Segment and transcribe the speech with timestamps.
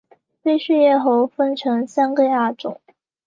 [0.41, 2.81] 菲氏叶猴分成三个亚种